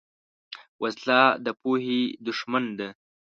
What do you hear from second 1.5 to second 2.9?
پوهې دښمن ده